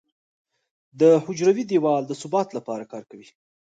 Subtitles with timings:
[0.99, 3.27] د حجروي دیوال د ثبات لپاره کار کوي.